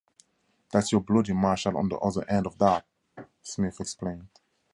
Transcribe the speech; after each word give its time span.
"That's 0.71 0.91
your 0.91 1.01
bloody 1.01 1.33
marshal 1.33 1.77
on 1.77 1.89
the 1.89 1.97
other 1.99 2.27
end 2.27 2.47
of 2.47 2.57
that," 2.57 2.87
Smith 3.43 3.79
explained. 3.79 4.29